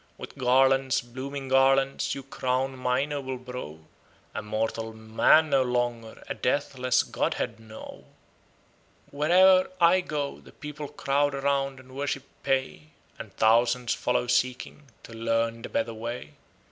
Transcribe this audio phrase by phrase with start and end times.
[0.17, 3.77] With garlands, blooming garlands you crown my noble brow,
[4.33, 8.05] A mortal man no longer, a deathless godhead now.
[9.11, 12.87] Where e'er I go, the people crowd round and worship pay,
[13.19, 16.33] And thousands follow seeking to learn the better way.